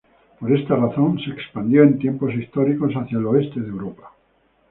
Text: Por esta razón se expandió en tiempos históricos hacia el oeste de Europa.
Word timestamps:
Por 0.39 0.51
esta 0.51 0.75
razón 0.75 1.19
se 1.19 1.29
expandió 1.29 1.83
en 1.83 1.99
tiempos 1.99 2.33
históricos 2.33 2.91
hacia 2.93 3.19
el 3.19 3.25
oeste 3.27 3.61
de 3.61 3.67
Europa. 3.67 4.11